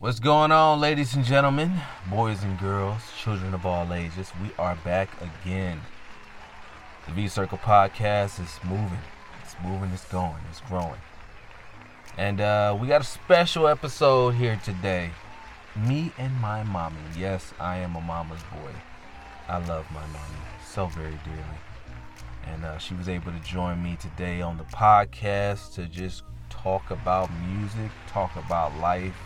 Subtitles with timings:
[0.00, 1.72] What's going on, ladies and gentlemen,
[2.08, 4.30] boys and girls, children of all ages?
[4.40, 5.80] We are back again.
[7.06, 9.00] The V Circle podcast is moving.
[9.42, 11.00] It's moving, it's going, it's growing.
[12.16, 15.10] And uh, we got a special episode here today.
[15.74, 17.00] Me and my mommy.
[17.18, 18.70] Yes, I am a mama's boy.
[19.48, 21.58] I love my mommy so very dearly.
[22.46, 26.92] And uh, she was able to join me today on the podcast to just talk
[26.92, 29.16] about music, talk about life,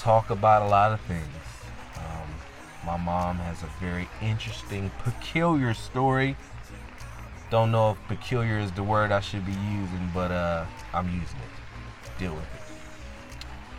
[0.00, 1.24] talk about a lot of things.
[1.96, 2.28] Um,
[2.86, 6.36] my mom has a very interesting, peculiar story.
[7.50, 11.38] Don't know if peculiar is the word I should be using, but uh, I'm using
[11.38, 12.18] it.
[12.18, 12.60] Deal with it.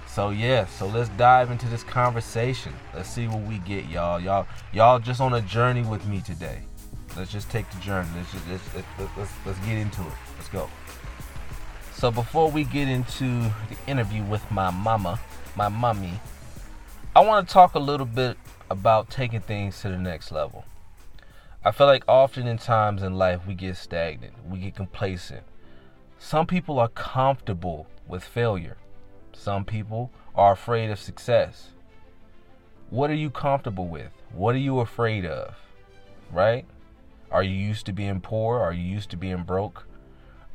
[0.07, 2.73] So yeah, so let's dive into this conversation.
[2.93, 4.19] Let's see what we get, y'all.
[4.19, 6.61] Y'all, y'all just on a journey with me today.
[7.17, 8.07] Let's just take the journey.
[8.15, 10.13] Let's just let's, let's, let's, let's get into it.
[10.37, 10.69] Let's go.
[11.93, 15.19] So before we get into the interview with my mama,
[15.55, 16.19] my mummy,
[17.15, 18.37] I want to talk a little bit
[18.69, 20.65] about taking things to the next level.
[21.63, 25.43] I feel like often in times in life we get stagnant, we get complacent.
[26.19, 28.75] Some people are comfortable with failure.
[29.31, 31.69] Some people are afraid of success.
[32.89, 34.11] What are you comfortable with?
[34.33, 35.55] What are you afraid of?
[36.31, 36.65] Right?
[37.31, 38.59] Are you used to being poor?
[38.59, 39.87] Are you used to being broke?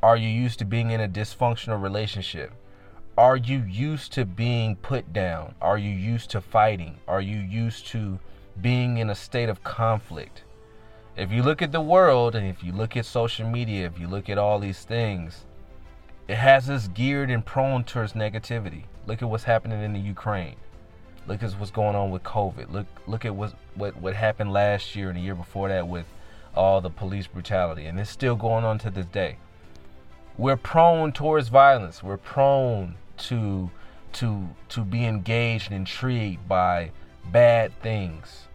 [0.02, 2.52] Are you used to being in a dysfunctional relationship?
[3.20, 5.54] Are you used to being put down?
[5.60, 6.96] Are you used to fighting?
[7.06, 8.18] Are you used to
[8.62, 10.44] being in a state of conflict?
[11.18, 14.08] If you look at the world and if you look at social media, if you
[14.08, 15.44] look at all these things,
[16.28, 18.84] it has us geared and prone towards negativity.
[19.06, 20.56] Look at what's happening in the Ukraine.
[21.26, 22.72] Look at what's going on with COVID.
[22.72, 26.06] Look look at what what what happened last year and the year before that with
[26.56, 29.36] all the police brutality, and it's still going on to this day.
[30.38, 32.02] We're prone towards violence.
[32.02, 33.70] We're prone to
[34.14, 36.90] to to be engaged and intrigued by
[37.30, 38.48] bad things.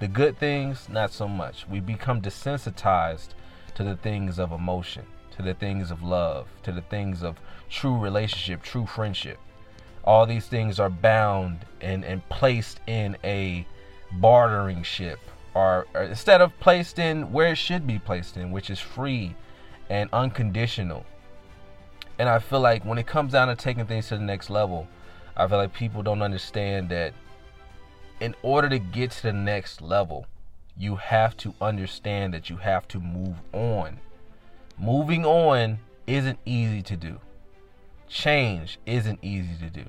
[0.00, 1.66] The good things, not so much.
[1.68, 3.28] We become desensitized
[3.74, 7.98] to the things of emotion to the things of love, to the things of true
[7.98, 9.38] relationship, true friendship.
[10.04, 13.66] All these things are bound and, and placed in a
[14.12, 15.18] bartering ship,
[15.54, 19.34] or, or instead of placed in where it should be placed in, which is free
[19.90, 21.04] and unconditional.
[22.18, 24.86] And I feel like when it comes down to taking things to the next level,
[25.36, 27.12] I feel like people don't understand that
[28.20, 30.26] in order to get to the next level,
[30.76, 33.98] you have to understand that you have to move on
[34.78, 37.20] Moving on isn't easy to do.
[38.08, 39.84] Change isn't easy to do.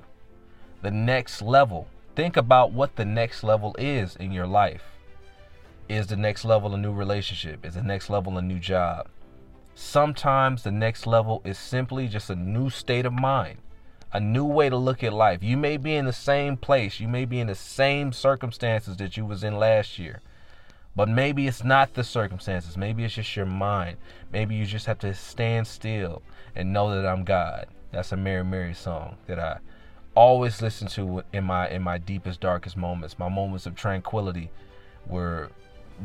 [0.82, 4.84] The next level, think about what the next level is in your life.
[5.88, 7.64] Is the next level a new relationship?
[7.66, 9.08] Is the next level a new job?
[9.78, 13.58] Sometimes the next level is simply just a new state of mind,
[14.10, 15.42] a new way to look at life.
[15.42, 19.18] You may be in the same place, you may be in the same circumstances that
[19.18, 20.22] you was in last year.
[20.96, 22.78] But maybe it's not the circumstances.
[22.78, 23.98] Maybe it's just your mind.
[24.32, 26.22] Maybe you just have to stand still
[26.54, 27.66] and know that I'm God.
[27.92, 29.58] That's a Mary Mary song that I
[30.14, 33.18] always listen to in my in my deepest darkest moments.
[33.18, 34.50] My moments of tranquility
[35.06, 35.50] were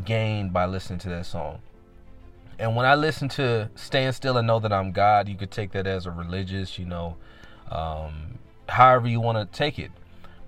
[0.03, 1.61] gained by listening to that song.
[2.59, 5.71] And when I listen to Stand Still and Know That I'm God, you could take
[5.71, 7.17] that as a religious, you know,
[7.71, 9.91] um, however you want to take it.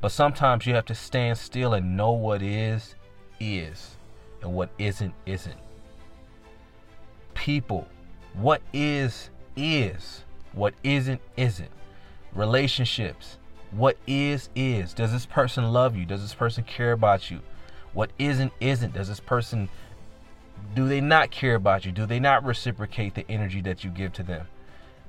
[0.02, 2.96] But sometimes you have to stand still and know what is,
[3.40, 3.96] is
[4.42, 5.58] and what isn't isn't.
[7.34, 7.88] People,
[8.34, 11.72] what is is, what isn't isn't.
[12.34, 13.38] Relationships,
[13.72, 14.94] what is is.
[14.94, 16.06] Does this person love you?
[16.06, 17.40] Does this person care about you?
[17.94, 18.94] What isn't isn't.
[18.94, 19.70] Does this person
[20.76, 21.92] do they not care about you?
[21.92, 24.48] Do they not reciprocate the energy that you give to them?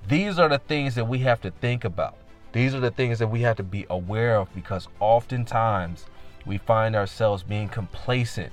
[0.09, 2.17] These are the things that we have to think about.
[2.53, 6.07] These are the things that we have to be aware of because oftentimes
[6.47, 8.53] we find ourselves being complacent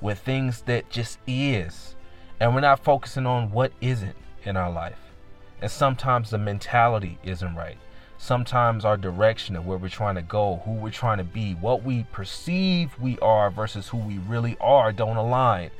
[0.00, 1.96] with things that just is.
[2.38, 4.98] And we're not focusing on what isn't in our life.
[5.62, 7.78] And sometimes the mentality isn't right.
[8.18, 11.82] Sometimes our direction of where we're trying to go, who we're trying to be, what
[11.82, 15.70] we perceive we are versus who we really are don't align,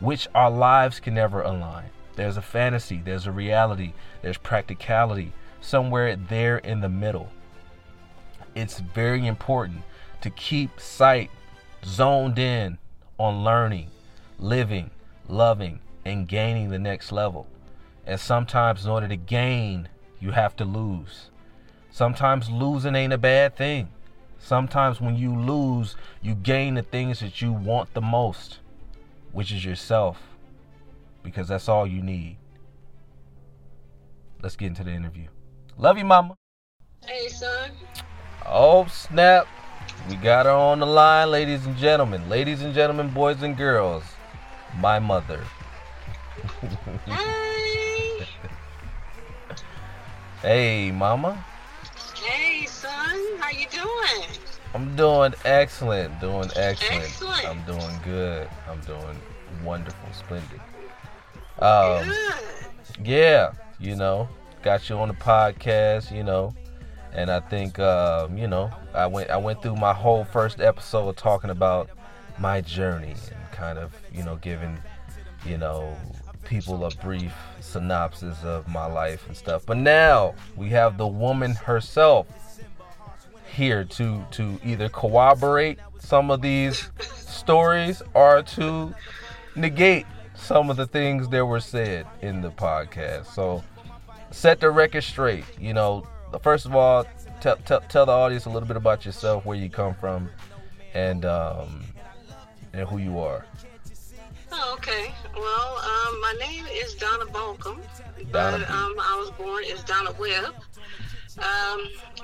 [0.00, 1.90] which our lives can never align.
[2.16, 7.30] There's a fantasy, there's a reality, there's practicality, somewhere there in the middle.
[8.54, 9.82] It's very important
[10.22, 11.30] to keep sight
[11.84, 12.78] zoned in
[13.18, 13.90] on learning,
[14.38, 14.90] living,
[15.28, 17.46] loving, and gaining the next level.
[18.06, 19.88] And sometimes, in order to gain,
[20.20, 21.30] you have to lose.
[21.90, 23.88] Sometimes losing ain't a bad thing.
[24.38, 28.60] Sometimes when you lose, you gain the things that you want the most,
[29.36, 30.16] which is yourself,
[31.22, 32.38] because that's all you need.
[34.42, 35.26] Let's get into the interview.
[35.76, 36.36] Love you, mama.
[37.04, 37.70] Hey, son.
[38.46, 39.46] Oh snap!
[40.08, 42.26] We got her on the line, ladies and gentlemen.
[42.30, 44.04] Ladies and gentlemen, boys and girls.
[44.80, 45.44] My mother.
[47.04, 48.26] Hey,
[50.40, 51.44] Hey, mama.
[52.14, 54.45] hey, son, how you doing?
[54.76, 56.20] I'm doing excellent.
[56.20, 57.04] Doing excellent.
[57.04, 57.48] Excellent.
[57.48, 58.46] I'm doing good.
[58.68, 59.18] I'm doing
[59.64, 60.60] wonderful, splendid.
[61.60, 63.06] Um, Good.
[63.06, 64.28] yeah, you know,
[64.62, 66.54] got you on the podcast, you know,
[67.14, 71.16] and I think, um, you know, I went I went through my whole first episode
[71.16, 71.88] talking about
[72.38, 74.78] my journey and kind of, you know, giving,
[75.46, 75.96] you know,
[76.44, 79.64] people a brief synopsis of my life and stuff.
[79.64, 82.26] But now we have the woman herself
[83.46, 88.94] here to to either corroborate some of these stories or to
[89.54, 93.26] negate some of the things that were said in the podcast.
[93.26, 93.64] So
[94.30, 95.44] set the record straight.
[95.58, 96.06] You know,
[96.42, 97.06] first of all,
[97.40, 100.28] tell tell, tell the audience a little bit about yourself, where you come from,
[100.94, 101.84] and um,
[102.72, 103.46] and who you are.
[104.52, 105.12] Oh, okay.
[105.34, 107.80] Well, um, my name is Donna Balcom,
[108.30, 108.58] Donna.
[108.58, 110.54] but um, I was born as Donna Webb.
[111.38, 111.80] Um,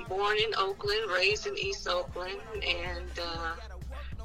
[0.09, 3.53] born in Oakland, raised in East Oakland, and uh,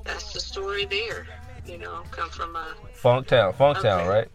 [0.04, 1.26] that's the story there.
[1.66, 4.08] You know, come from a Funktown, Funktown, Okay.
[4.08, 4.28] right?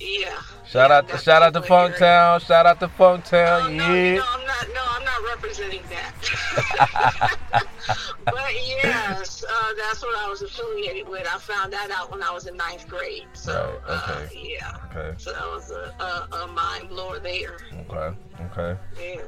[0.00, 0.40] yeah.
[0.66, 1.60] Shout yeah, out, that shout out to.
[1.60, 2.40] Funktown.
[2.46, 3.66] Shout out to Funktown.
[3.66, 4.14] Oh, no, yeah.
[4.16, 4.68] no, I'm not.
[4.74, 6.14] No, I'm not representing that.
[8.24, 11.26] but yes, uh, that's what I was affiliated with.
[11.26, 13.26] I found that out when I was in ninth grade.
[13.34, 14.56] So Right, uh, okay.
[14.58, 15.14] yeah, Okay.
[15.18, 17.58] so that was a, a, a mind blower there.
[17.90, 18.16] Okay.
[18.56, 18.80] Okay.
[18.98, 19.20] Yeah.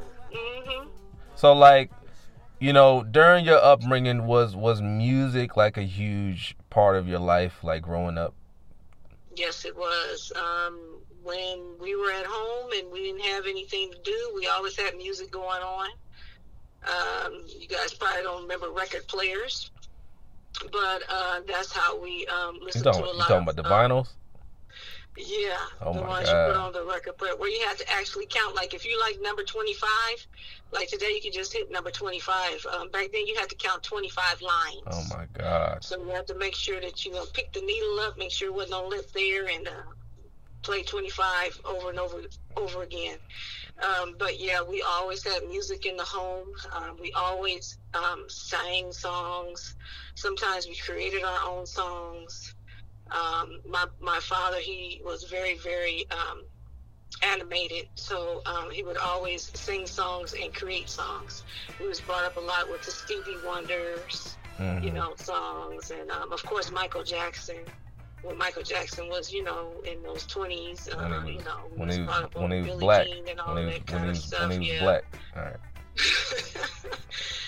[1.34, 1.90] So like,
[2.60, 7.62] you know, during your upbringing, was was music like a huge part of your life,
[7.62, 8.34] like growing up?
[9.36, 10.32] Yes, it was.
[10.36, 14.76] Um, when we were at home and we didn't have anything to do, we always
[14.76, 15.88] had music going on.
[16.84, 19.70] Um, you guys probably don't remember record players,
[20.70, 23.56] but uh, that's how we um, You listened talking, to a you lot talking about
[23.56, 24.08] the um, vinyls?
[25.16, 26.46] Yeah, Oh the ones God.
[26.46, 28.56] you put on the record player, where you had to actually count.
[28.56, 30.26] Like if you like number twenty-five,
[30.72, 32.66] like today you can just hit number twenty-five.
[32.74, 34.82] Um, back then you had to count twenty-five lines.
[34.88, 35.84] Oh my God.
[35.84, 38.48] So you have to make sure that you uh, pick the needle up, make sure
[38.48, 39.82] it wasn't on lip there, and uh,
[40.64, 42.16] play 25 over and over
[42.56, 43.18] over again.
[43.82, 46.46] Um, but yeah, we always had music in the home.
[46.74, 49.76] Um, we always um, sang songs.
[50.14, 52.54] Sometimes we created our own songs.
[53.10, 56.42] Um, my my father, he was very very um,
[57.22, 61.44] animated, so um, he would always sing songs and create songs.
[61.78, 64.84] He was brought up a lot with the Stevie Wonders Mhm.
[64.84, 67.56] you know, songs, and um, of course Michael Jackson.
[68.22, 71.70] When Michael Jackson was, you know, in those twenties, uh, When he was- you know,
[71.76, 74.04] when he was when he was Billie black, and all when he that when kind
[74.04, 74.48] he of was stuff.
[74.48, 74.82] when he was yeah.
[74.82, 75.04] black.
[75.36, 75.56] All right.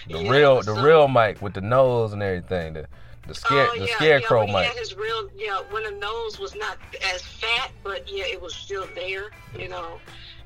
[0.09, 2.75] The Yeah, real the so- real Mike with the nose and everything.
[2.75, 2.89] The
[3.27, 4.63] the scare oh, the yeah, scarecrow yeah, when Mike.
[4.65, 6.79] He had his real, yeah, when the nose was not
[7.13, 9.99] as fat, but yeah, it was still there, you know.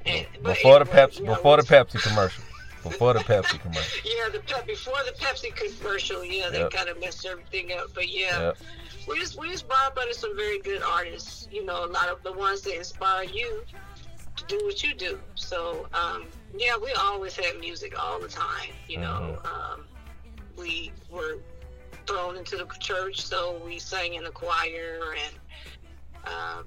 [0.07, 2.43] And, Before the Pepsi before the Pepsi commercial.
[2.83, 4.01] Before the Pepsi commercial.
[4.11, 6.71] Yeah, the pep before the Pepsi commercial, yeah, they Yep.
[6.71, 7.89] kind of messed everything up.
[7.95, 8.57] But yeah, Yep.
[9.07, 11.49] we just we just brought up under some very good artists.
[11.53, 13.63] You know, a lot of the ones that inspire you
[14.37, 15.19] to do what you do.
[15.35, 16.25] So um,
[16.57, 18.71] yeah, we always had music all the time.
[18.89, 19.85] You know, um,
[20.57, 21.37] we were
[22.11, 25.35] thrown into the church, so we sang in the choir, and
[26.27, 26.65] um,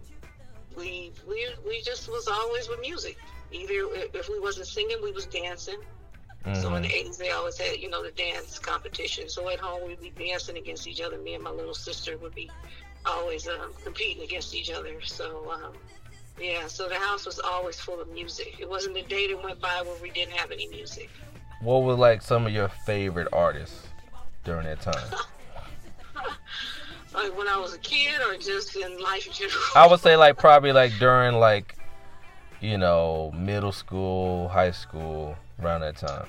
[0.76, 3.18] we we we just was always with music.
[3.52, 3.74] Either
[4.14, 5.78] if we wasn't singing, we was dancing.
[6.54, 6.94] So in the Mhm.
[6.94, 9.30] eighties, they always had, you know, the dance competition.
[9.30, 11.18] So at home, we'd be dancing against each other.
[11.18, 12.52] Me and my little sister would be
[13.06, 15.02] always um, competing against each other.
[15.02, 15.74] So um,
[16.40, 18.56] yeah, so the house was always full of music.
[18.60, 21.10] It wasn't a day that went by where we didn't have any music.
[21.62, 23.88] What were like some of your favorite artists
[24.44, 25.14] during that time?
[27.13, 29.62] Like when I was a kid, or just in life in general.
[29.75, 31.75] I would say like probably like during like
[32.60, 36.25] you know middle school, high school, around that time.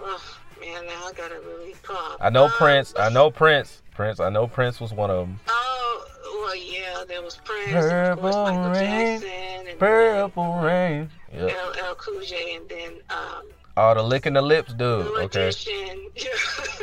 [0.00, 2.18] Oh, man, now I gotta really pop.
[2.20, 2.94] I know Um, Prince.
[2.98, 3.82] I know Prince.
[3.94, 4.20] Prince.
[4.20, 5.40] I know Prince was one of them.
[5.48, 11.10] Oh, well, yeah, there was Prince, of course, Purple Michael rain, Jackson, and Purple Rain.
[11.34, 11.50] Yep.
[11.52, 11.72] L.
[11.88, 11.94] L.
[11.96, 13.42] Cool J, and then um,
[13.78, 15.04] Oh, the licking the lips, dude.
[15.06, 15.50] The Okay.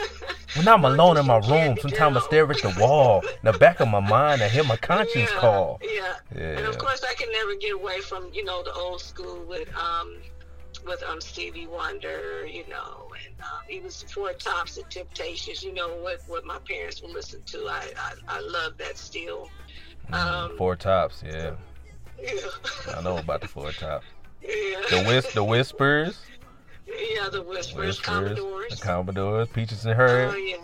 [0.55, 3.21] When I'm alone in my room, sometimes I stare at the wall.
[3.21, 5.79] In the back of my mind, I hear my conscience yeah, call.
[5.81, 6.13] Yeah.
[6.35, 6.57] yeah.
[6.57, 9.67] And of course, I can never get away from you know the old school with
[9.75, 10.17] um
[10.85, 15.63] with um Stevie Wonder, you know, and um, even Four Tops and Temptations.
[15.63, 17.67] You know what what my parents would listen to.
[17.67, 19.49] I I, I love that still.
[20.11, 21.23] Um, Four tops.
[21.25, 21.55] Yeah.
[22.21, 22.31] Yeah.
[22.95, 24.05] I know about the four tops.
[24.41, 24.81] yeah.
[24.89, 26.19] The whis, the whispers.
[26.87, 28.77] Yeah, the Whispers, Commodores.
[28.77, 30.33] the Commodores, Peaches and Herb.
[30.33, 30.57] Oh yeah,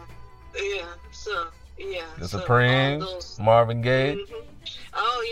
[0.61, 0.85] yeah.
[1.11, 1.47] So
[1.77, 2.03] yeah.
[2.17, 4.15] the so Supremes, those- Marvin Gaye.
[4.15, 4.43] Mhm.
[4.93, 5.25] Oh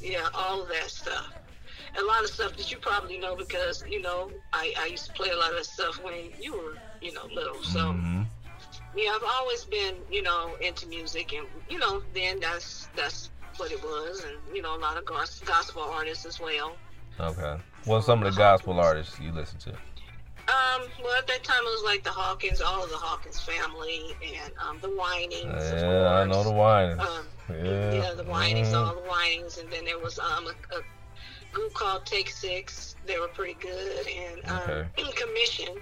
[0.00, 1.32] yeah, yeah, all of that stuff.
[1.98, 5.12] A lot of stuff that you probably know because you know I, I used to
[5.12, 7.62] play a lot of that stuff when you were you know little.
[7.62, 8.26] So Mhm.
[8.96, 13.70] yeah, I've always been you know into music, and you know then that's that's what
[13.72, 16.76] it was, and you know a lot of gospel artists as well.
[17.18, 17.60] Okay.
[17.84, 19.72] What's some of the gospel artists you listen to?
[20.50, 24.16] Um, well, at that time it was like the Hawkins, all of the Hawkins family,
[24.42, 25.72] and um, the Winans.
[25.72, 26.98] of Yeah, I know the wine.
[26.98, 27.92] Um, Yeah.
[27.94, 28.74] yeah, the Winans, Mhm.
[28.86, 30.80] all the Winans, and then there was um a, a
[31.52, 32.96] group called Take Six.
[33.06, 34.88] They were pretty good, and um, Okay.
[35.22, 35.76] Commission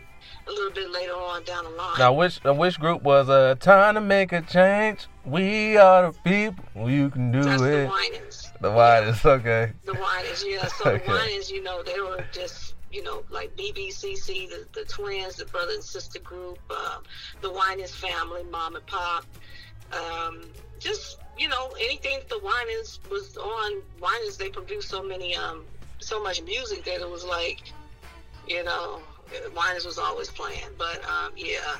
[0.46, 1.98] a little bit later on down the line.
[1.98, 5.06] Now, which uh, which group was uh time to make a change?
[5.24, 6.90] We are the people.
[6.90, 7.90] You can do That's the it.
[7.90, 8.52] Winans.
[8.60, 9.72] The Winans, okay.
[9.84, 10.66] The Winans, yeah.
[10.66, 11.04] So Okay.
[11.06, 15.36] the Winans, you know, they were just, you know, like BeBe CeCe, the, the twins,
[15.36, 16.98] the brother and sister group, uh,
[17.40, 19.24] the Winans family, mom and pop.
[19.92, 20.42] Um,
[20.78, 25.64] just, you know, anything that the Winans was on, Winans, they produced so many, um,
[25.98, 27.72] so much music that it was like,
[28.46, 29.00] you know,
[29.54, 30.70] Winans was always playing.
[30.78, 31.76] But, um, yeah.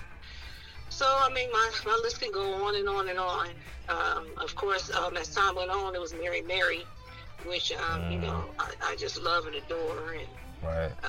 [0.91, 3.49] So, I mean, my, my list can go on and on and on.
[3.89, 6.85] Um, of course, um, as time went on, it was Mary Mary,
[7.47, 10.13] which, um, you know, I, I just love and adore.
[10.13, 10.29] And
[10.63, 10.91] Right.
[11.05, 11.09] uh,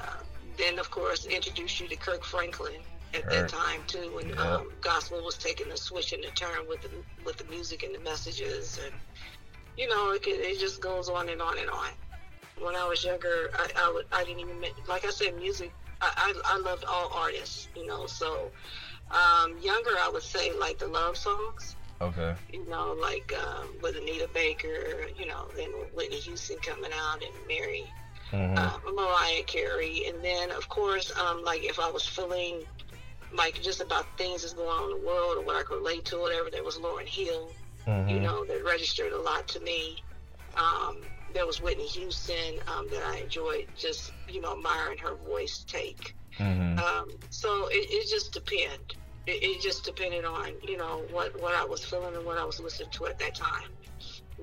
[0.57, 2.81] then, of course, introduce you to Kirk Franklin
[3.13, 4.55] at that time, too, when Yeah.
[4.55, 6.89] um, gospel was taking a switch and a turn with the,
[7.25, 8.79] with the music and the messages.
[8.83, 8.93] And,
[9.77, 11.89] you know, it, it just goes on and on and on.
[12.61, 16.11] When I was younger, I, I, would, I didn't even, like I said, music, I,
[16.15, 18.51] I, I loved all artists, you know, so
[19.11, 22.33] um, younger, I would say, like the love songs Okay.
[22.51, 27.33] you know, like um, with Anita Baker, you know, then Whitney Houston coming out and
[27.47, 27.93] Mary,
[28.31, 32.63] hmm uh, Mariah Carey, and then of course, um, like if I was feeling
[33.35, 36.05] like just about things that's going on in the world or what I could relate
[36.05, 37.55] to, whatever, there was Lauryn Hill,
[37.85, 40.03] hmm you know, that registered a lot to me.
[40.55, 45.63] Um, there was Whitney Houston um, that I enjoyed just, you know, admiring her voice
[45.67, 46.15] take.
[46.37, 48.95] hmm Um, so it, it just depended.
[49.27, 52.45] It, it just depended on you know what what I was feeling and what I
[52.45, 53.69] was listening to at that time.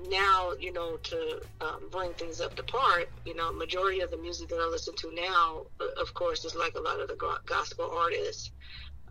[0.09, 3.07] Now you know to um, bring things up to part.
[3.25, 6.55] You know, majority of the music that I listen to now, uh, of course, is
[6.55, 8.51] like a lot of the gospel artists,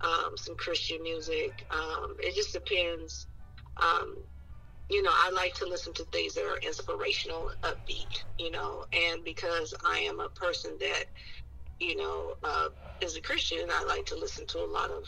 [0.02, 1.64] um, some Christian music.
[1.70, 3.26] Um, it just depends.
[3.82, 4.16] Um,
[4.90, 8.12] you know, I like to listen to things that are inspirational, upbeat.
[8.38, 11.04] You know, and because I am a person that
[11.80, 12.68] you know, uh,
[13.04, 15.04] as a Christian, I like to listen to a lot of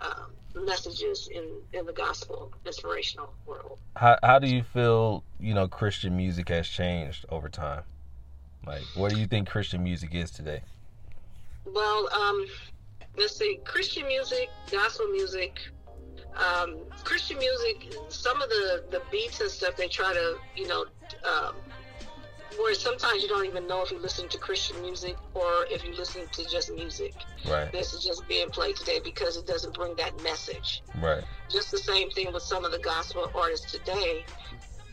[0.00, 3.78] um, messages in, in the gospel inspirational world.
[3.96, 5.24] How how do you feel?
[5.38, 7.82] You know, Christian music has changed over time.
[8.66, 10.62] Like, what do you think Christian music is today?
[11.64, 12.46] Well, um,
[13.16, 15.60] let's see, Christian music, gospel music,
[16.36, 20.86] um, Christian music, some of the, the beats and stuff they try to, you know,
[21.24, 21.54] um,
[22.58, 25.94] where sometimes you don't even know if you listen to Christian music or if you
[25.94, 27.14] listen to just music.
[27.48, 27.70] Right.
[27.72, 30.82] This is just being played today because it doesn't bring that message.
[31.00, 31.24] Right.
[31.50, 34.24] just the same thing with some of the gospel artists today.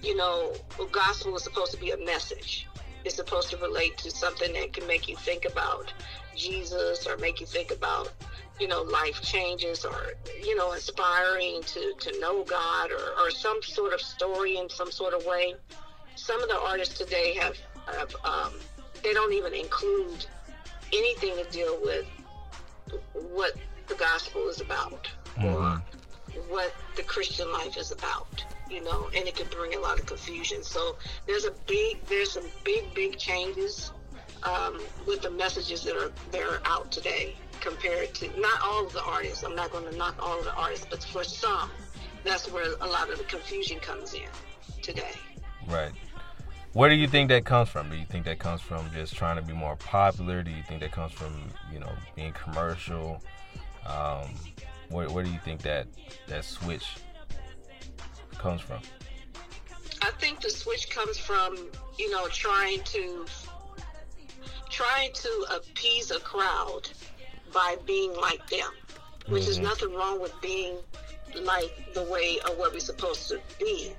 [0.02, 0.54] You know,
[0.92, 2.68] gospel is supposed to be a message.
[3.06, 5.94] It's supposed to relate to something that can make you think about
[6.36, 8.12] Jesus or make you think about,
[8.60, 13.62] you know, life changes or, you know, inspiring to, to know God or, or some
[13.62, 15.56] sort of story in some sort of way.
[16.16, 18.54] Some of the artists today have, have um,
[19.04, 20.26] they don't even include
[20.94, 22.06] anything to deal with
[23.14, 23.56] what
[23.88, 25.82] the gospel is about or Mhm.
[26.50, 30.06] what the Christian life is about, you know, and it can bring a lot of
[30.06, 30.64] confusion.
[30.64, 33.92] So there's a big, there's some big, big changes
[34.44, 38.94] um, with the messages that are that are out today compared to not all of
[38.94, 39.44] the artists.
[39.44, 41.72] I'm not going to knock all of the artists, but for some,
[42.24, 44.28] that's where a lot of the confusion comes in
[44.82, 45.16] today.
[45.68, 45.92] Right.
[46.74, 47.90] Where do you think that comes from?
[47.90, 50.42] Do you think that comes from just trying to be more popular?
[50.42, 51.34] Do you think that comes from
[51.72, 53.22] you know being commercial?
[53.86, 54.34] Um,
[54.90, 55.88] where where do you think that
[56.28, 56.96] that switch
[58.38, 58.80] comes from?
[60.02, 61.56] I think the switch comes from,
[61.98, 63.26] you know, trying to
[64.70, 66.90] trying to appease a crowd
[67.54, 68.72] by being like them,
[69.28, 69.64] which is Mhm.
[69.64, 70.80] nothing wrong with being
[71.36, 73.96] like the way of what we're supposed to be,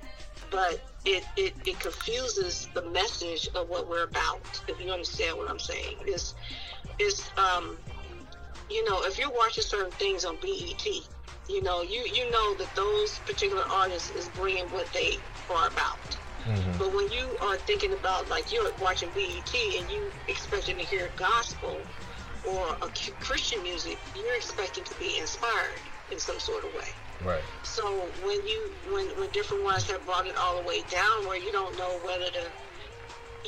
[0.51, 4.61] but it, it, it confuses the message of what we're about.
[4.67, 6.33] If you understand what I'm saying, is
[6.99, 7.77] is um,
[8.69, 10.85] you know, if you're watching certain things on BET,
[11.47, 15.17] you know, you you know that those particular artists is bringing what they
[15.49, 16.17] are about.
[16.45, 16.77] Mm-hmm.
[16.77, 21.09] But when you are thinking about like you're watching BET and you expecting to hear
[21.15, 21.77] gospel
[22.47, 25.79] or a Christian music, you're expecting to be inspired
[26.11, 26.89] in some sort of way.
[27.23, 27.41] Right.
[27.63, 31.37] So when you when when different ones have brought it all the way down, where
[31.37, 32.51] you don't know whether to,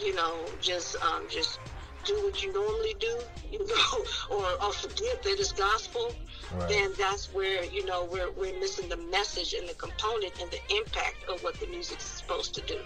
[0.01, 1.59] you know, just um, just
[2.05, 3.19] do what you normally do,
[3.51, 4.05] you know,
[4.35, 6.13] or, or forget that it's gospel,
[6.55, 6.69] right.
[6.69, 10.77] then that's where you know we're we're missing the message and the component and the
[10.77, 12.79] impact of what the music is supposed to do.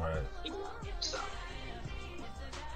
[0.00, 0.22] Right.
[0.44, 1.18] You know, so.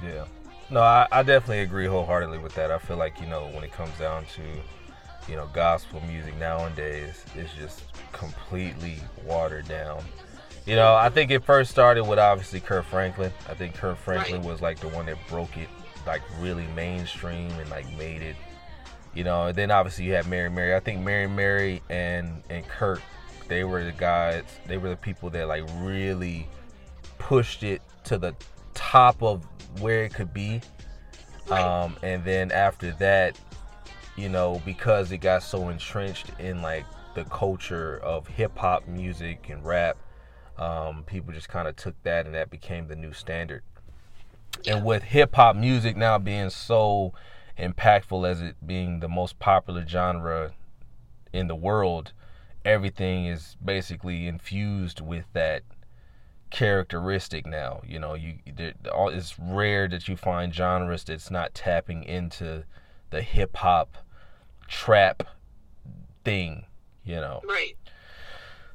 [0.02, 0.24] Yeah.
[0.68, 2.70] No, I, I definitely agree wholeheartedly with that.
[2.72, 4.42] I feel like you know when it comes down to
[5.28, 10.02] you know gospel music nowadays, is just completely watered down.
[10.66, 13.32] You know, I think it first started with obviously Kirk Franklin.
[13.48, 14.50] I think Kirk Franklin right.
[14.50, 15.68] was like the one that broke it
[16.06, 18.36] like really mainstream and like made it.
[19.14, 20.74] You know, and then obviously you had Mary Mary.
[20.74, 23.00] I think Mary Mary and and Kirk,
[23.48, 24.44] they were the guys.
[24.66, 26.48] They were the people that like really
[27.18, 28.34] pushed it to the
[28.74, 29.44] top of
[29.80, 30.60] where it could be.
[31.48, 31.62] Right.
[31.62, 33.38] Um, and then after that,
[34.16, 39.48] you know, because it got so entrenched in like the culture of hip hop music
[39.50, 39.96] and rap,
[40.58, 43.62] um, people just kind of took that and that became the new standard.
[44.64, 44.76] Yeah.
[44.76, 47.12] And with hip hop music now being so
[47.58, 50.52] impactful as it being the most popular genre
[51.32, 52.12] in the world,
[52.64, 55.62] everything is basically infused with that
[56.50, 57.82] characteristic now.
[57.86, 62.64] You know, you it's rare that you find genres that's not tapping into
[63.10, 63.96] the hip hop
[64.68, 65.22] trap
[66.24, 66.64] thing.
[67.04, 67.76] You know, right.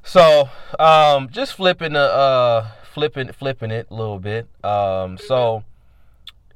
[0.04, 4.48] So, um, just flipping the uh, flipping flipping it a little bit.
[4.64, 5.64] Um, so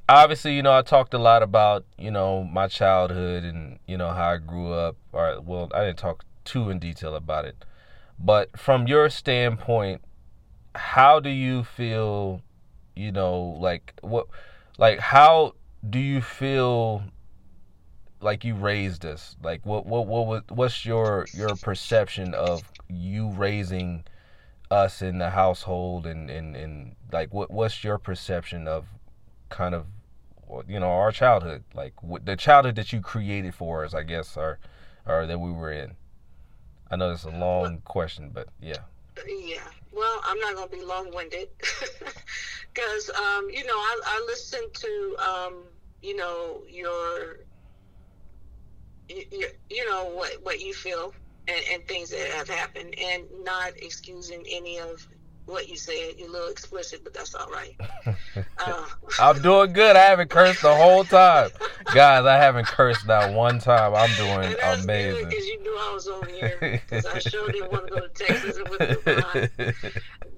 [0.09, 4.11] obviously, you know, I talked a lot about you know my childhood and you know
[4.11, 4.97] how I grew up.
[5.13, 7.65] Or well, I didn't talk too in detail about it,
[8.19, 10.03] but from your standpoint,
[10.75, 12.43] how do you feel?
[12.95, 14.27] You know, like what,
[14.79, 15.55] like how
[15.89, 17.05] do you feel?
[18.21, 19.37] Like you raised us.
[19.43, 24.05] Like what what what was what's your your perception of you raising
[24.71, 28.87] us in the household and and, and like what what's your perception of
[29.49, 29.87] kind of
[30.67, 31.65] you know our childhood?
[31.75, 34.59] Like the childhood that you created for us i guess or
[35.07, 35.95] or that we were in?
[36.91, 38.79] I know it's a long well, question but yeah.
[39.27, 39.59] Yeah.
[39.93, 41.49] Well i'm not going to be long-winded.
[42.77, 45.55] Because um, you know I, I listened to um,
[46.03, 47.39] you know your
[49.09, 51.13] you, you know what what you feel
[51.49, 55.07] and, and things that have happened and not excusing any of
[55.47, 56.15] what you said.
[56.19, 57.77] You're a little explicit, but that's all right.
[58.59, 58.85] Uh,
[59.21, 59.97] I'm doing good.
[59.97, 61.51] I haven't cursed the whole time,
[61.95, 62.25] guys.
[62.25, 63.95] I haven't cursed not one time.
[63.95, 65.29] I'm doing that's amazing.
[65.29, 66.59] Because you knew I was over here.
[66.61, 69.51] Because I sure didn't want to go to Texas and with the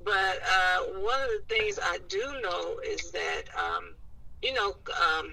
[0.04, 3.94] But uh, one of the things I do know is that, um,
[4.42, 5.32] you know, um,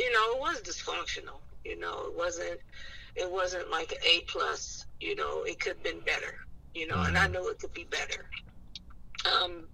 [0.00, 1.40] you know, it was dysfunctional.
[1.64, 2.60] You know, it wasn't.
[3.16, 4.86] It wasn't like an A plus.
[5.00, 7.06] You know, it could have been better you know, mm-hmm.
[7.08, 7.34] and I mm-hmm.
[7.34, 8.26] know it could be better.
[9.24, 9.64] Um,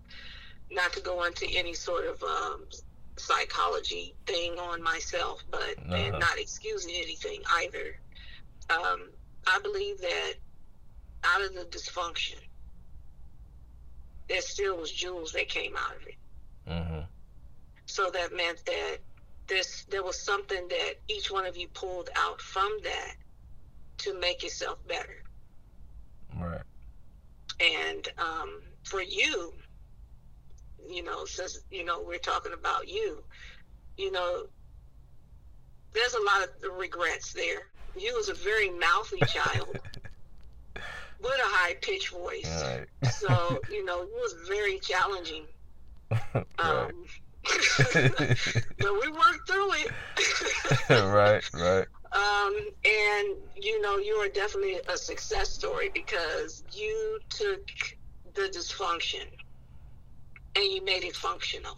[0.71, 2.65] not to go into any sort of um,
[3.17, 5.95] psychology thing on myself, but uh-huh.
[5.95, 7.99] and not excusing anything either.
[8.71, 9.11] Um,
[9.47, 10.35] I believe that
[11.25, 12.39] out of the dysfunction,
[14.29, 16.15] there still was jewels that came out of it.
[16.69, 17.01] Mm-hmm.
[17.87, 18.97] So that meant that
[19.47, 23.15] this there was something that each one of you pulled out from that
[23.99, 25.23] to make yourself better.
[26.39, 26.63] Right.
[27.61, 29.53] And um, for you,
[30.89, 33.23] you know, since you know we're talking about you,
[33.97, 34.47] you know,
[35.93, 37.69] there's a lot of regrets there.
[37.97, 39.79] You was a very mouthy child
[40.75, 42.87] with a high pitched voice, right.
[43.11, 45.45] so you know it was very challenging.
[46.59, 47.05] Um,
[48.79, 49.91] but we worked through it.
[50.91, 51.87] right, right.
[52.13, 52.55] Um,
[52.85, 57.69] and you know, you are definitely a success story because you took
[58.35, 59.27] the dysfunction
[60.55, 61.77] and you made it functional.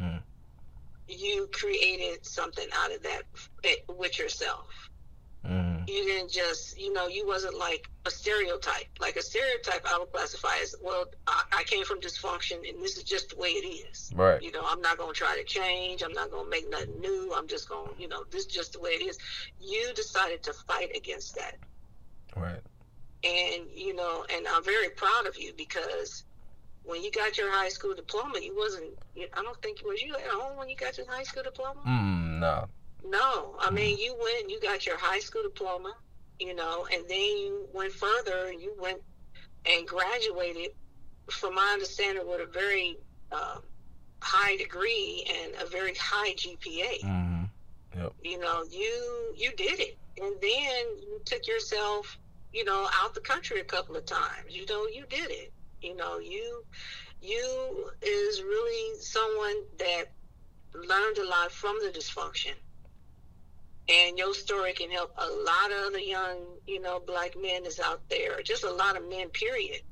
[0.00, 0.22] Mm.
[1.08, 3.22] You created something out of that
[3.64, 4.66] eh, with yourself.
[5.44, 5.88] Mm.
[5.88, 8.86] You didn't just, you know, you wasn't like a stereotype.
[9.00, 12.96] Like a stereotype, I would classify as, well, I, I came from dysfunction, and this
[12.96, 14.12] is just the way it is.
[14.14, 14.40] Right.
[14.40, 16.02] You know, I'm not going to try to change.
[16.02, 17.32] I'm not going to make nothing new.
[17.36, 19.18] I'm just gonna, you know, this is just the way it is.
[19.60, 21.56] You decided to fight against that.
[22.36, 22.60] Right.
[23.24, 26.24] And you know, and I'm very proud of you because
[26.82, 28.90] when you got your high school diploma, you wasn't.
[29.16, 31.80] I don't think was you at home when you got your high school diploma.
[31.86, 32.68] Mm, no.
[33.04, 35.94] No, I mean you went, you got your high school diploma,
[36.38, 39.00] you know, and then you went further and you went
[39.66, 40.70] and graduated,
[41.30, 42.96] from my understanding, with a very
[43.30, 43.58] uh,
[44.20, 47.00] high degree and a very high GPA.
[47.04, 47.44] Mm-hmm.
[48.00, 48.12] Yep.
[48.22, 52.18] You know, you you did it, and then you took yourself,
[52.52, 54.50] you know, out the country a couple of times.
[54.50, 55.52] You know, you did it.
[55.82, 56.64] You know, you
[57.20, 60.04] you is really someone that
[60.74, 62.54] learned a lot from the dysfunction.
[63.88, 67.80] And your story can help a lot of other young, you know, black men is
[67.80, 69.82] out there, just a lot of men, period,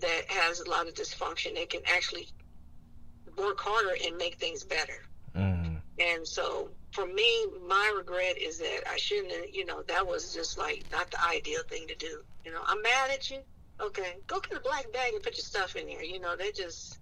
[0.00, 1.54] that has a lot of dysfunction.
[1.54, 2.28] They can actually
[3.36, 5.04] work harder and make things better.
[5.36, 5.76] Mm-hmm.
[5.98, 10.32] And so for me, my regret is that I shouldn't have, you know, that was
[10.34, 12.22] just like not the ideal thing to do.
[12.44, 13.38] You know, I'm mad at you.
[13.80, 16.02] Okay, go get a black bag and put your stuff in there.
[16.02, 16.98] You know, they just,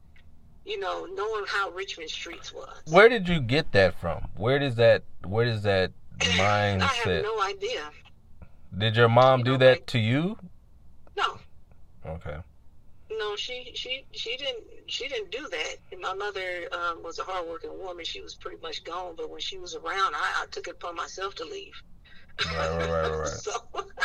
[0.64, 2.82] you know, knowing how Richmond streets was.
[2.86, 4.28] Where did you get that from?
[4.36, 7.82] Where does that where does that I have no idea.
[8.76, 10.36] Did your mom do that to you?
[11.16, 11.38] No,
[12.06, 12.36] Okay.
[13.10, 15.76] no, she she she didn't she didn't do that.
[15.92, 18.04] And my mother um, was a hardworking woman.
[18.04, 20.96] She was pretty much gone, but when she was around, I, I took it upon
[20.96, 21.74] myself to leave.
[22.44, 23.26] Right, right, right, right.
[23.28, 23.52] so,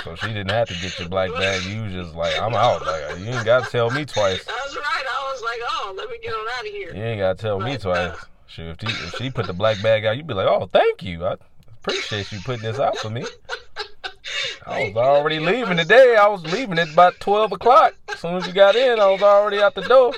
[0.05, 1.63] So she didn't have to get your black bag.
[1.63, 2.85] You was just like, I'm out.
[2.85, 4.43] Like you ain't gotta tell me twice.
[4.45, 5.05] That's right.
[5.05, 6.95] I was like, oh, let me get on out of here.
[6.95, 8.11] You ain't gotta tell me twice.
[8.11, 8.15] uh.
[8.47, 11.03] Shoot, if, she, if she put the black bag out, you'd be like, oh, thank
[11.03, 11.25] you.
[11.25, 11.35] I
[11.81, 13.25] appreciate you putting this out for me.
[14.65, 16.15] I was already leaving today.
[16.19, 17.93] I was leaving at about twelve o'clock.
[18.09, 20.13] As soon as you got in, I was already out the door.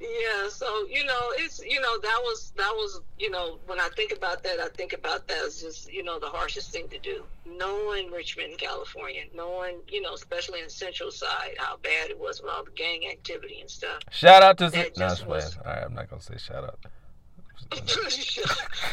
[0.00, 3.88] Yeah, so you know, it's you know that was that was you know when I
[3.96, 6.98] think about that, I think about that as just you know the harshest thing to
[6.98, 7.24] do.
[7.46, 12.50] Knowing Richmond, California, knowing you know especially in Central Side how bad it was with
[12.50, 14.00] all the gang activity and stuff.
[14.10, 14.70] Shout out to.
[14.70, 16.78] That No, was- All right, I'm not gonna say shout out.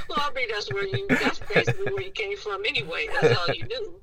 [0.10, 3.08] Well, I mean that's where you that's basically where you came from anyway.
[3.22, 4.02] That's all you knew.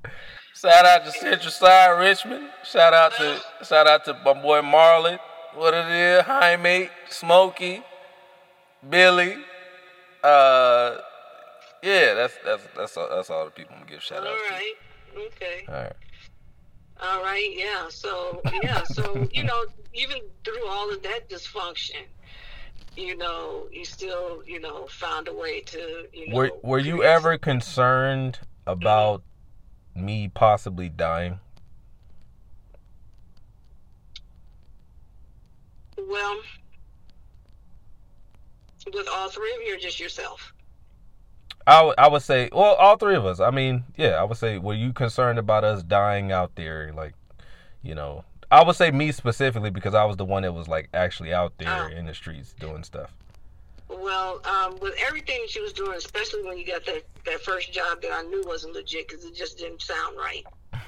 [0.54, 2.48] Shout out to Central Side Richmond.
[2.64, 5.18] Shout out to shout out to my boy Marlon.
[5.54, 7.82] What it is, Jaime, Smokey,
[8.88, 9.36] Billy.
[10.22, 10.98] Uh,
[11.82, 14.38] yeah, that's that's that's all, that's all the people I'm gonna give shout All out
[14.50, 14.74] right,
[15.16, 15.64] okay.
[15.68, 15.92] All right.
[17.00, 17.88] All right, yeah.
[17.90, 22.02] So yeah, so you know, even through all of that dysfunction,
[22.96, 26.36] you know, you still, you know, found a way to, you know.
[26.36, 29.22] Were Were you ever concerned about
[29.94, 31.40] me possibly dying?
[35.98, 36.40] Well,
[38.92, 40.52] with all three of you, or just yourself?
[41.66, 43.40] I I would say, well, all three of us.
[43.40, 46.92] I mean, yeah, I would say, were you concerned about us dying out there?
[46.94, 47.14] Like,
[47.82, 50.88] you know, I would say me specifically because I was the one that was like
[50.94, 51.96] actually out there Oh.
[51.96, 53.12] in the streets doing stuff.
[53.88, 57.72] Well, um, with everything that you was doing, especially when you got that that first
[57.72, 60.44] job that I knew wasn't legit because it just didn't sound right.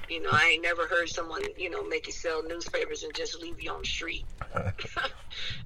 [0.08, 3.40] You know, I ain't never heard someone, you know, make you sell newspapers and just
[3.40, 4.24] leave you on the street.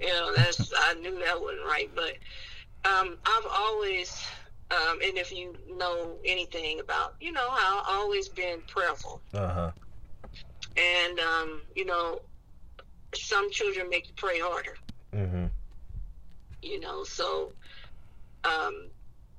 [0.00, 1.90] you know, that's I knew that wasn't right.
[1.94, 2.16] But
[2.84, 4.20] um, I've always,
[4.70, 9.20] um, and if you know anything about, you know, I've always been prayerful.
[9.32, 9.70] Uh huh.
[10.76, 12.20] And um, you know,
[13.14, 14.74] some children make you pray harder.
[15.12, 15.50] Mhm.
[16.62, 17.52] you know so
[18.44, 18.90] um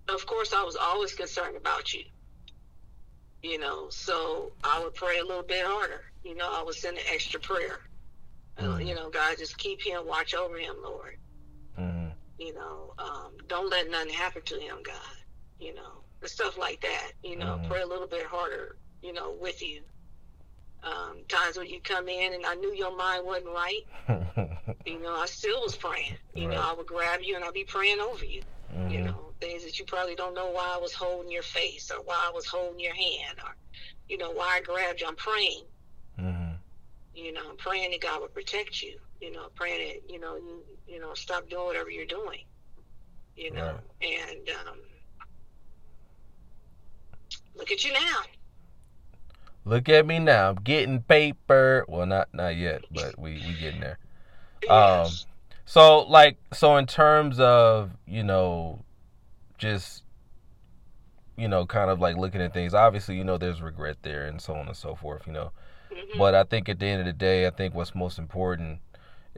[0.09, 2.03] of course i was always concerned about you
[3.41, 6.97] you know so i would pray a little bit harder you know i would send
[6.97, 7.79] an extra prayer
[8.57, 8.87] Uh, Mhm.
[8.87, 11.17] you know god just keep him watch over him lord
[11.77, 12.13] Mhm.
[12.37, 15.17] you know um don't let nothing happen to him god
[15.59, 17.67] you know and stuff like that you know Mhm.
[17.67, 19.81] pray a little bit harder you know with you
[20.83, 23.81] um times when you come in and i knew your mind wasn't right
[24.85, 26.17] you know i still was praying.
[26.33, 28.43] You know i would grab you and i'd be praying over you.
[28.87, 29.03] You Mhm.
[29.03, 32.15] know things that you probably don't know why i was holding your face or why
[32.27, 33.55] i was holding your hand or
[34.07, 35.07] you know why i grabbed you.
[35.07, 35.63] I'm praying.
[36.17, 36.59] Mhm.
[37.13, 38.97] you know i'm praying that god would protect you.
[39.21, 42.39] You know praying that you know you you know stop doing whatever you're doing.
[43.35, 44.79] You know and um
[47.55, 48.21] look at you now
[49.65, 50.49] Look at me now.
[50.49, 51.85] I'm getting paper.
[51.87, 53.97] Well, not not yet, but we we getting there.
[54.69, 55.09] Um,
[55.65, 58.83] So like so in terms of, you know,
[59.57, 60.03] just
[61.37, 64.39] you know, kind of like looking at things, obviously, you know, there's regret there and
[64.39, 65.51] so on and so forth, you know.
[65.91, 66.17] Mhm.
[66.17, 68.79] But I think at the end of the day, I think what's most important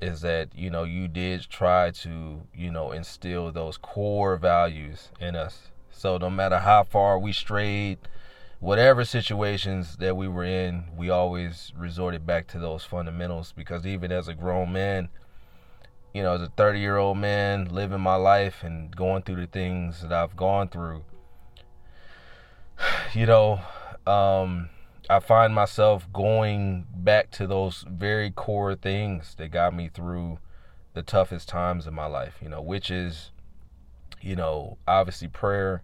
[0.01, 5.35] is that, you know, you did try to, you know, instill those core values in
[5.37, 5.71] us.
[5.89, 7.99] So no matter how far we strayed,
[8.59, 14.11] whatever situations that we were in, we always resorted back to those fundamentals because even
[14.11, 15.09] as a grown man,
[16.13, 19.47] you know, as a 30 year old man living my life and going through the
[19.47, 21.03] things that I've gone through,
[23.13, 23.61] you know,
[24.07, 24.69] um,
[25.09, 30.39] I find myself going back to those very core things that got me through
[30.93, 33.31] the toughest times in my life, you know, which is
[34.25, 35.83] you know, obviously prayer,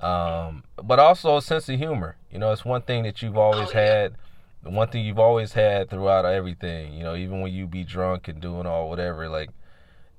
[0.00, 2.16] um, but also a sense of humor.
[2.30, 3.84] You know, it's one thing that you've always Oh, yeah.
[4.02, 4.14] had.
[4.62, 6.92] The one thing you've always had throughout everything.
[6.92, 9.50] You know, even when you be drunk and doing all whatever, like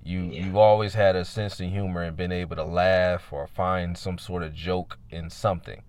[0.04, 0.46] you Yeah.
[0.46, 4.18] you've always had a sense of humor and been able to laugh or find some
[4.18, 5.84] sort of joke in something.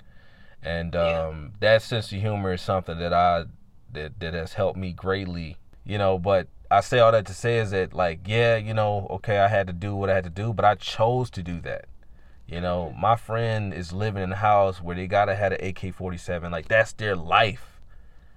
[0.62, 1.26] And Yeah.
[1.28, 3.44] um, that sense of humor is something that I
[3.92, 5.56] that that has helped me greatly.
[5.84, 9.06] You know, but I say all that to say is that like yeah, you know,
[9.10, 11.60] okay, I had to do what I had to do, but I chose to do
[11.62, 11.86] that.
[12.52, 15.94] You know, my friend is living in a house where they gotta have an AK
[15.94, 16.52] forty seven.
[16.52, 17.80] Like that's their life.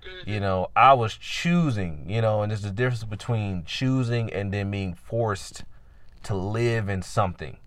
[0.05, 0.27] Mhm.
[0.27, 4.71] You know, I was choosing, you know, and there's a difference between choosing and then
[4.71, 5.65] being forced
[6.23, 7.57] to live in something,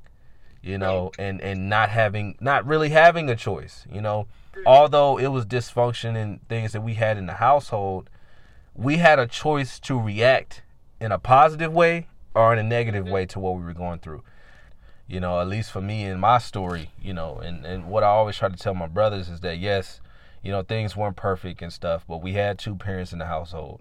[0.62, 4.26] you know, and and not having not really having a choice, you know.
[4.64, 8.08] Although it was dysfunction and things that we had in the household,
[8.74, 10.62] we had a choice to react
[10.98, 14.22] in a positive way or in a negative way to what we were going through.
[15.08, 18.08] You know, at least for me in my story, you know, and, and what I
[18.08, 20.02] always try to tell my brothers is that yes,
[20.42, 23.80] you know, things weren't perfect and stuff, but we had two parents in the household.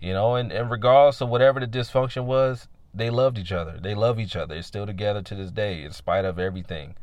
[0.00, 3.78] You know, and, and regardless of whatever the dysfunction was, they loved each other.
[3.80, 4.54] They love each other.
[4.54, 6.94] They're still together to this day, in spite of everything.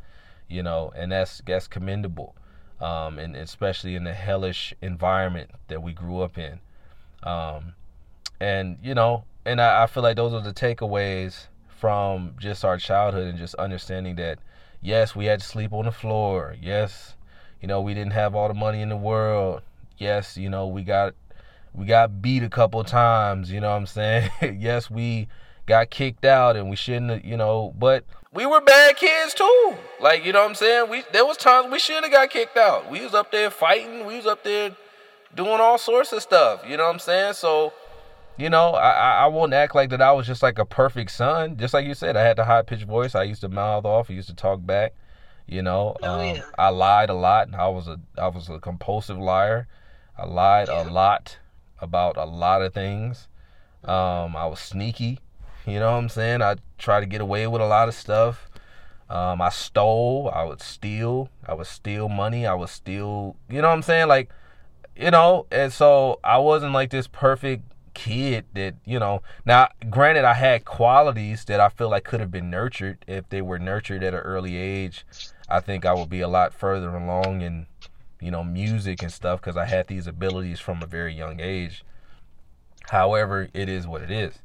[0.48, 2.36] You know, and that's that's commendable.
[2.80, 6.60] Um, and especially in the hellish environment that we grew up in.
[7.22, 7.74] Um,
[8.40, 11.46] and you know, and I, I feel like those are the takeaways
[11.84, 14.38] from just our childhood and just understanding that
[14.80, 16.56] yes, we had to sleep on the floor.
[16.58, 17.14] Yes,
[17.60, 19.60] you know, we didn't have all the money in the world.
[19.98, 21.12] Yes, you know, we got
[21.74, 24.30] we got beat a couple times, you know what I'm saying?
[24.60, 25.28] yes, we
[25.66, 29.76] got kicked out and we shouldn't have, you know, but we were bad kids too.
[30.00, 30.88] Like, you know what I'm saying?
[30.88, 32.90] We there was times we should have got kicked out.
[32.90, 34.74] We was up there fighting, we was up there
[35.34, 37.34] doing all sorts of stuff, you know what I'm saying?
[37.34, 37.74] So,
[38.36, 41.56] you know, I, I won't act like that I was just like a perfect son.
[41.56, 43.14] Just like you said, I had the high pitched voice.
[43.14, 44.10] I used to mouth off.
[44.10, 44.94] I used to talk back.
[45.46, 46.42] You know, Oh, um, yeah.
[46.58, 47.52] I lied a lot.
[47.54, 49.66] I was a I was a compulsive liar.
[50.16, 51.38] I lied a lot
[51.80, 53.28] about a lot of things.
[53.84, 55.20] Um, I was sneaky.
[55.66, 56.40] You know what I'm saying?
[56.40, 58.48] I tried to get away with a lot of stuff.
[59.10, 60.30] Um, I stole.
[60.32, 61.28] I would steal.
[61.46, 62.46] I would steal money.
[62.46, 63.36] I would steal.
[63.50, 64.08] You know what I'm saying?
[64.08, 64.30] Like,
[64.96, 70.24] you know, and so I wasn't like this perfect kid that, you know, now granted
[70.24, 74.02] I had qualities that I feel like could have been nurtured if they were nurtured
[74.02, 75.06] at an early age.
[75.48, 77.66] I think I would be a lot further along in,
[78.20, 81.84] you know, music and stuff because I had these abilities from a very young age.
[82.90, 84.38] However, it is what it is.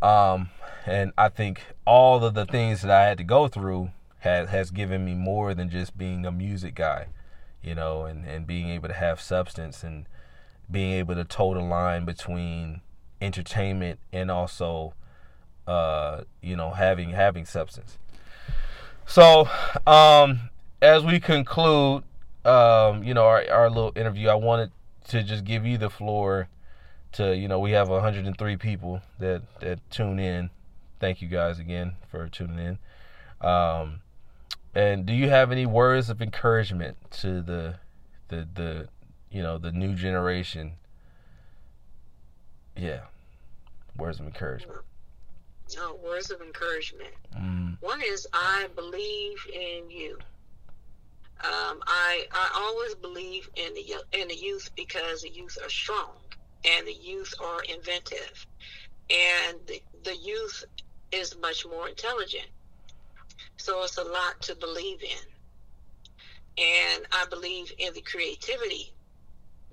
[0.00, 0.50] Um,
[0.86, 4.70] and I think all of the things that I had to go through has has
[4.70, 7.06] given me more than just being a music guy,
[7.62, 10.06] you know, and, and being able to have substance and
[10.70, 12.80] being able to toe the line between
[13.20, 14.94] entertainment and also
[15.70, 17.96] uh, you know, having having substance.
[19.06, 19.48] So,
[19.86, 20.50] um,
[20.82, 22.02] as we conclude,
[22.44, 24.72] um, you know, our, our little interview, I wanted
[25.08, 26.48] to just give you the floor
[27.12, 30.50] to, you know, we have 103 people that, that tune in.
[30.98, 33.46] Thank you guys again for tuning in.
[33.46, 34.00] Um,
[34.74, 37.76] and do you have any words of encouragement to the,
[38.28, 38.88] the, the,
[39.30, 40.72] you know, the new generation?
[42.76, 43.00] Yeah.
[43.96, 44.80] Words of encouragement.
[45.76, 47.14] No, words of encouragement.
[47.38, 50.18] Mm, One is I believe in you.
[51.42, 56.16] Um, I I always believe in the in the youth because the youth are strong
[56.66, 58.46] and the youth are inventive,
[59.08, 60.64] and the, the youth
[61.12, 62.48] is much more intelligent.
[63.56, 68.92] So it's a lot to believe in, and I believe in the creativity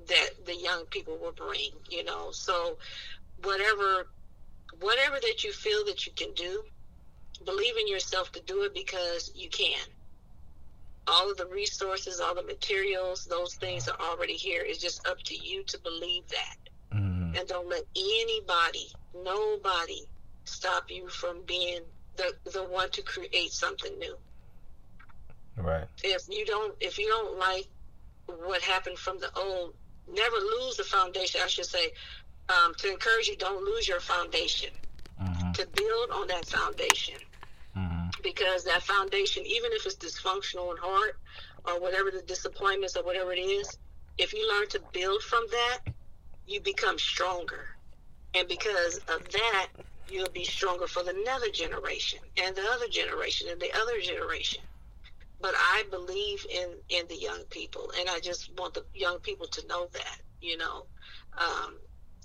[0.07, 1.71] that the young people will bring.
[1.89, 2.77] You know, so
[3.43, 4.07] whatever
[4.81, 6.63] whatever that you feel that you can do,
[7.45, 9.79] believe in yourself to do it because you can.
[11.07, 14.61] All of the resources, all the materials, those things are already here.
[14.65, 16.97] It's just up to you to believe that.
[16.97, 20.01] mm, And don't let anybody, nobody,
[20.45, 21.81] stop you from being
[22.17, 24.15] the, the one to create something new.
[25.57, 25.87] right.
[26.03, 27.67] If you don't if you don't like
[28.27, 29.73] what happened from the old,
[30.11, 31.91] never lose the foundation, I should say.
[32.49, 34.69] Um, to encourage you, don't lose your foundation.
[35.19, 37.15] hmm To build on that foundation.
[37.73, 41.11] hmm because that foundation, even if it's dysfunctional and hard,
[41.65, 43.77] or whatever the disappointments or whatever it is,
[44.17, 45.79] if you learn to build from that,
[46.47, 47.65] you become stronger.
[48.33, 49.67] And because of that,
[50.09, 54.61] you'll be stronger for the another generation and the other generation and the other generation.
[55.39, 59.47] But I believe in in the young people, and I just want the young people
[59.47, 60.87] to know that, you know.
[61.37, 61.77] Um,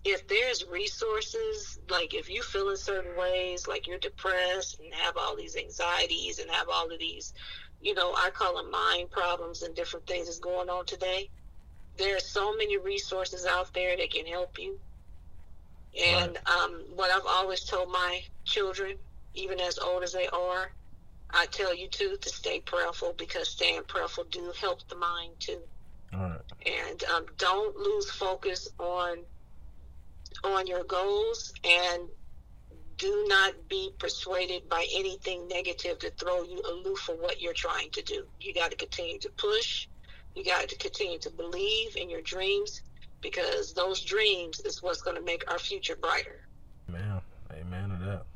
[0.04, 5.16] if there's resources, like if you feel in certain ways, like you're depressed and have
[5.16, 7.32] all these anxieties and have all of these,
[7.80, 11.30] you know, I call them mind problems and different things that's going on today.
[11.98, 14.78] There are so many resources out there that can help you.
[16.02, 18.96] And um, what I've always told my children,
[19.34, 20.72] even as old as they are,
[21.32, 25.60] I tell you too to stay prayerful because staying prayerful do help the mind too.
[26.14, 26.40] All right.
[26.66, 29.18] And um, don't lose focus on
[30.44, 32.08] on your goals and
[32.96, 37.90] do not be persuaded by anything negative to throw you aloof for what you're trying
[37.92, 38.24] to do.
[38.40, 39.88] You got to continue to push.
[40.34, 42.82] You got to continue to believe in your dreams
[43.20, 46.40] because those dreams is what's going to make our future brighter.
[46.88, 47.20] Man,
[47.52, 48.26] amen to that.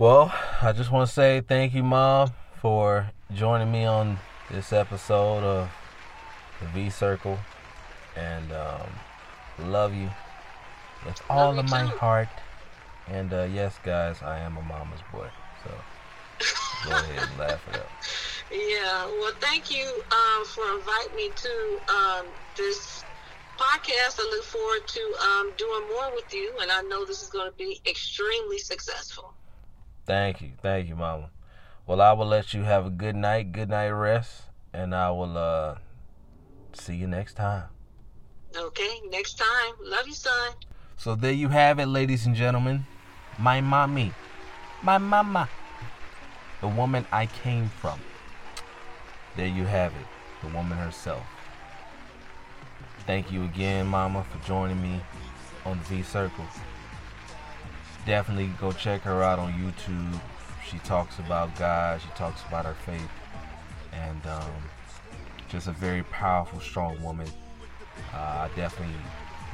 [0.00, 0.32] Well,
[0.62, 2.32] I just want to say thank you, Mom,
[2.62, 4.18] for joining me on
[4.50, 5.68] this episode of
[6.58, 7.38] the V Circle.
[8.16, 8.88] And um,
[9.58, 10.08] love you
[11.04, 11.98] with all of my too.
[11.98, 12.28] heart.
[13.08, 15.28] And uh, yes, guys, I am a mama's boy.
[15.64, 15.70] So
[16.88, 17.90] go ahead and laugh it up.
[18.50, 23.04] Yeah, well, thank you um, for inviting me to um, this
[23.58, 24.18] podcast.
[24.18, 27.50] I look forward to um, doing more with you, and I know this is going
[27.50, 29.34] to be extremely successful.
[30.10, 30.50] Thank you.
[30.60, 31.30] Thank you, Mama.
[31.86, 34.42] Well, I will let you have a good night, good night rest,
[34.72, 35.76] and I will uh,
[36.72, 37.68] see you next time.
[38.56, 39.74] Okay, next time.
[39.80, 40.54] Love you, son.
[40.96, 42.86] So there you have it, ladies and gentlemen.
[43.38, 44.12] My mommy.
[44.82, 45.48] My mama.
[46.60, 48.00] The woman I came from.
[49.36, 50.06] There you have it.
[50.42, 51.22] The woman herself.
[53.06, 55.00] Thank you again, Mama, for joining me
[55.64, 56.46] on the V Circle.
[58.06, 60.20] Definitely go check her out on YouTube.
[60.68, 63.10] She talks about God, she talks about her faith,
[63.92, 64.52] and um,
[65.48, 67.28] just a very powerful, strong woman.
[68.12, 68.94] Uh, I definitely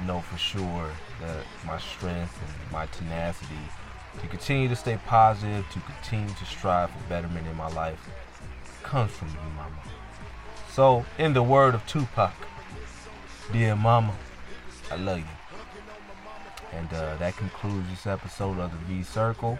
[0.07, 3.55] know for sure that my strength and my tenacity
[4.21, 7.99] to continue to stay positive, to continue to strive for betterment in my life,
[8.83, 9.77] comes from you, Mama.
[10.73, 12.33] So, in the word of Tupac,
[13.53, 14.15] dear Mama,
[14.91, 15.25] I love you.
[16.73, 19.59] And uh, that concludes this episode of the V Circle.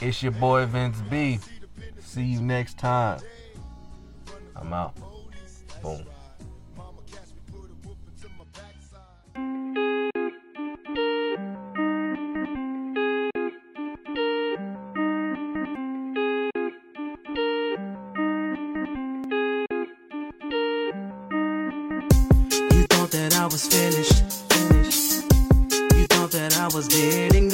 [0.00, 1.38] It's your boy Vince B.
[2.00, 3.20] See you next time.
[4.56, 4.94] I'm out.
[5.82, 6.04] Boom.
[23.50, 24.39] Was finished.
[26.74, 27.50] Was dead and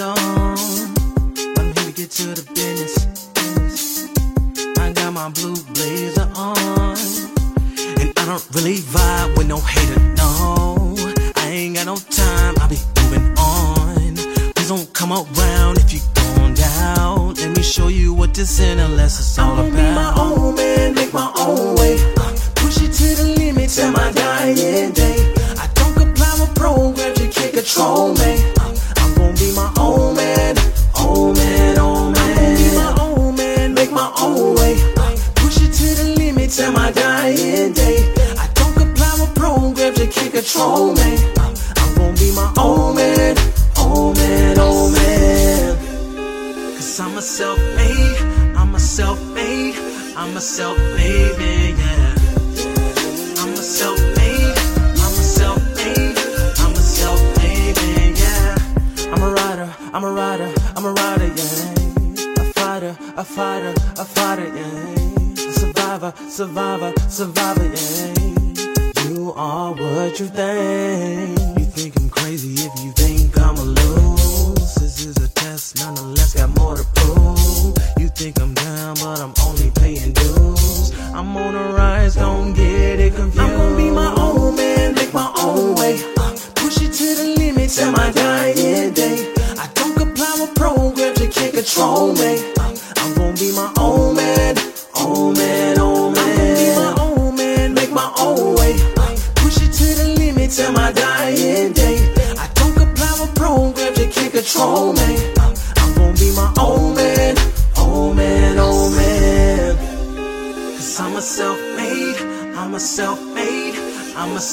[66.07, 69.09] survivor, survivor, survivor, yeah.
[69.09, 71.46] You are what you think.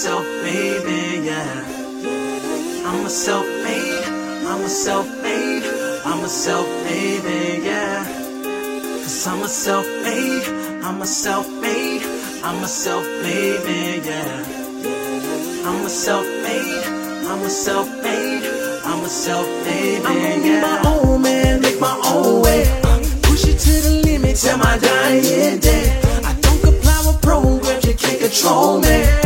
[0.03, 1.63] Self-made man, yeah.
[2.85, 4.03] I'm a self-made,
[4.45, 5.63] I'm a self-made,
[6.03, 8.03] I'm a self-made man, yeah.
[9.01, 10.43] Cause I'm a self-made,
[10.83, 12.03] I'm a self-made,
[12.43, 15.69] I'm a self-made man, yeah.
[15.69, 16.83] I'm a self-made,
[17.31, 18.43] I'm a self-made,
[18.83, 20.41] I'm a self-made man.
[20.41, 20.61] I'm yeah.
[20.67, 22.63] my own man, make my own way.
[23.21, 26.01] Push it to the limit till my dying day.
[26.25, 29.22] I don't comply with programs, you can't control me.